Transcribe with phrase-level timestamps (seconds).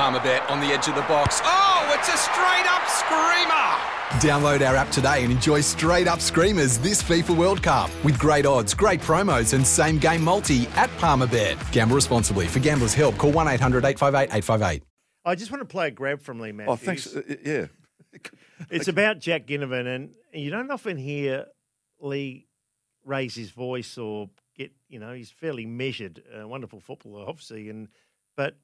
[0.00, 1.42] Palmerbet on the edge of the box.
[1.44, 4.32] Oh, it's a straight up screamer!
[4.32, 8.46] Download our app today and enjoy straight up screamers this FIFA World Cup with great
[8.46, 11.70] odds, great promos, and same game multi at Palmerbet.
[11.70, 12.46] Gamble responsibly.
[12.46, 14.82] For gamblers' help, call 1 800 858 858.
[15.26, 16.72] I just want to play a grab from Leigh Matthews.
[16.72, 17.14] Oh, thanks.
[17.14, 17.66] Uh, yeah.
[18.70, 21.44] It's about Jack Ginnivan, and you don't often hear
[22.00, 22.46] Leigh
[23.04, 26.22] raise his voice or get, you know, he's fairly measured.
[26.34, 27.88] A wonderful footballer, obviously, and
[28.34, 28.56] but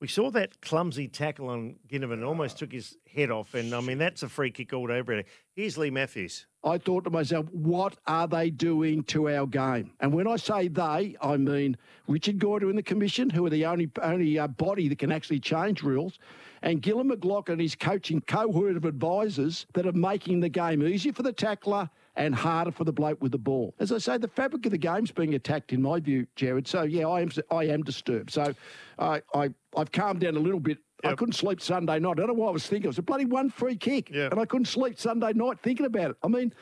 [0.00, 3.96] we saw that clumsy tackle on Ginnivan, almost took his head off, and I mean
[3.96, 5.22] that's a free kick all over.
[5.54, 6.46] Here's Leigh Matthews.
[6.62, 9.92] I thought to myself, what are they doing to our game?
[10.00, 13.64] And when I say they, I mean Richard Goyder in the commission, who are the
[13.64, 16.18] only only uh, body that can actually change rules,
[16.60, 21.14] and Gillon McLachlan and his coaching cohort of advisors that are making the game easier
[21.14, 23.74] for the tackler and harder for the bloke with the ball.
[23.78, 26.66] As I say, the fabric of the game's being attacked, in my view, Jared.
[26.66, 28.30] So yeah, I am I am disturbed.
[28.30, 28.54] So
[28.98, 30.78] I I I've calmed down a little bit.
[31.04, 31.12] Yep.
[31.12, 32.12] I couldn't sleep Sunday night.
[32.12, 32.84] I don't know what I was thinking.
[32.84, 34.32] It was a bloody one free kick, yep.
[34.32, 36.16] and I couldn't sleep Sunday night thinking about it.
[36.22, 36.54] I mean,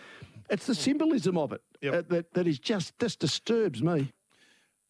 [0.50, 1.94] it's the symbolism of it yep.
[1.94, 4.12] uh, that that is just just disturbs me.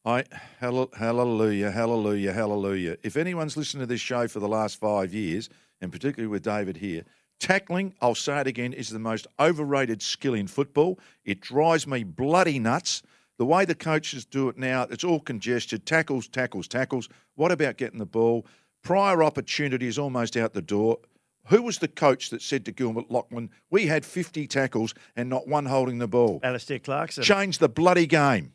[0.06, 0.24] I
[0.58, 2.96] hallelujah, hallelujah, hallelujah.
[3.02, 5.48] If anyone's listened to this show for the last five years,
[5.80, 7.04] and particularly with David here,
[7.44, 10.98] Tackling, I'll say it again, is the most overrated skill in football.
[11.26, 13.02] It drives me bloody nuts.
[13.36, 15.84] The way the coaches do it now, it's all congested.
[15.84, 17.10] Tackles, tackles, tackles.
[17.34, 18.46] What about getting the ball?
[18.82, 21.00] Prior opportunity is almost out the door.
[21.48, 25.46] Who was the coach that said to Gillon McLachlan, we had 50 tackles and not
[25.46, 26.40] one holding the ball?
[26.42, 27.24] Alastair Clarkson.
[27.24, 28.54] Change the bloody game.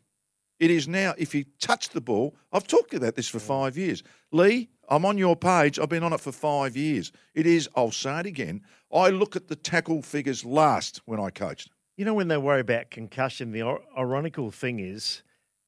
[0.59, 4.03] It is now, if you touch the ball, I've talked about this for five years.
[4.31, 5.79] Leigh, I'm on your page.
[5.79, 7.11] I've been on it for five years.
[7.33, 8.61] It is, I'll say it again,
[8.93, 11.69] I look at the tackle figures last when I coached.
[11.95, 15.21] You know, when they worry about concussion, the ironical thing is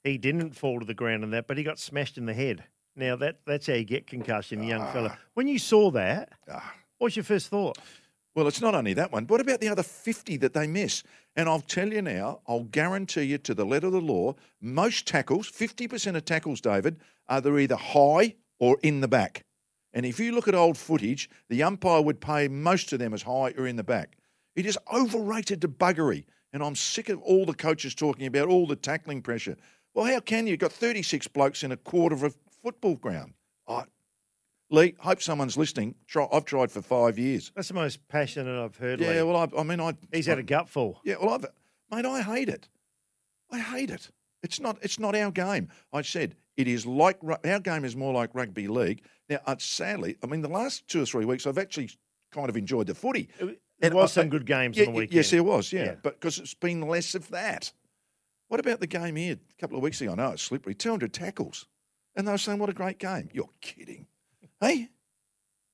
[0.03, 2.63] he didn't fall to the ground in that, but he got smashed in the head.
[2.95, 5.11] Now, that that's how you get concussion, young fella.
[5.13, 5.19] Ah.
[5.33, 6.73] When you saw that, ah.
[6.97, 7.77] what was your first thought?
[8.33, 9.25] Well, it's not only that one.
[9.27, 11.03] What about the other 50 that they miss?
[11.35, 15.05] And I'll tell you now, I'll guarantee you to the letter of the law, most
[15.05, 16.97] tackles, 50% of tackles, David,
[17.27, 19.43] are they're either high or in the back.
[19.93, 23.23] And if you look at old footage, the umpire would pay most of them as
[23.23, 24.17] high or in the back.
[24.55, 26.25] It is overrated to buggery.
[26.53, 29.57] And I'm sick of all the coaches talking about all the tackling pressure.
[29.93, 30.51] Well, how can you?
[30.51, 32.31] You've got 36 blokes in a quarter of a
[32.61, 33.33] football ground.
[34.71, 35.95] Leigh, hope someone's listening.
[36.07, 37.51] Try, I've tried for five years.
[37.55, 39.01] That's the most passionate I've heard.
[39.01, 39.23] Yeah, Leigh.
[39.23, 41.01] well, I, I mean, I he's had a gutful.
[41.03, 41.45] Yeah, well, I've
[41.91, 42.69] mate, I hate it.
[43.51, 44.09] I hate it.
[44.41, 44.77] It's not.
[44.81, 45.67] It's not our game.
[45.91, 49.03] I said it is like our game is more like rugby league.
[49.29, 51.89] Now, uh, sadly, I mean, the last two or three weeks, I've actually
[52.31, 53.29] kind of enjoyed the footy.
[53.79, 55.15] There was I, some good games yeah, on the weekend.
[55.15, 55.73] Yes, there was.
[55.73, 55.95] Yeah, yeah.
[56.01, 57.73] but because it's been less of that.
[58.47, 60.11] What about the game here a couple of weeks ago?
[60.11, 60.75] I know it's slippery.
[60.75, 61.67] Two hundred tackles,
[62.15, 64.07] and they were saying, "What a great game!" You're kidding,
[64.61, 64.89] hey?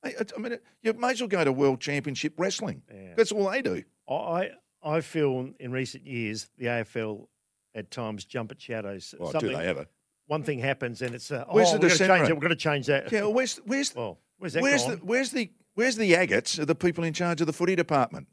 [0.04, 2.82] Hey, I mean, you may as well go to World Championship Wrestling.
[2.92, 3.14] Yeah.
[3.16, 3.84] That's all they do.
[4.10, 4.52] I
[4.84, 7.28] I feel in recent years the AFL
[7.76, 9.14] at times jump at shadows.
[9.20, 9.88] Well, do they ever?
[10.28, 12.34] One thing happens and it's uh, where's oh, the we're going to change it.
[12.34, 13.12] We're going to change that.
[13.12, 14.92] Yeah, well, where's where's well, where's that where's gone?
[14.92, 18.28] the where's the where's the agates of the people in charge of the footy department?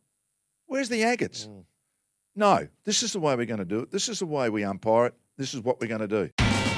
[0.67, 1.47] Where's the agates?
[1.47, 1.65] Mm.
[2.37, 3.93] No, this is the way we're going to do it.
[3.93, 5.15] This is the way we umpire it.
[5.37, 6.44] This is what we're going to do.